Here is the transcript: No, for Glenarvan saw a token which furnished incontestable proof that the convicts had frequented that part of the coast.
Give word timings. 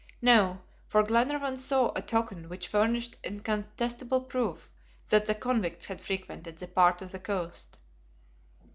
No, 0.19 0.61
for 0.87 1.03
Glenarvan 1.03 1.57
saw 1.57 1.91
a 1.95 2.01
token 2.01 2.49
which 2.49 2.67
furnished 2.69 3.17
incontestable 3.23 4.21
proof 4.21 4.71
that 5.11 5.27
the 5.27 5.35
convicts 5.35 5.85
had 5.85 6.01
frequented 6.01 6.57
that 6.57 6.73
part 6.73 7.03
of 7.03 7.11
the 7.11 7.19
coast. 7.19 7.77